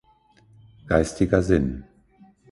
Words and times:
Geistiger 0.87 1.43
Sinn. 1.43 1.83